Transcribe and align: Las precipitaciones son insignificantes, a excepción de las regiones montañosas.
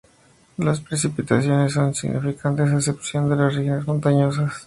Las 0.57 0.79
precipitaciones 0.79 1.73
son 1.73 1.89
insignificantes, 1.89 2.71
a 2.71 2.75
excepción 2.77 3.29
de 3.29 3.35
las 3.35 3.53
regiones 3.53 3.85
montañosas. 3.85 4.51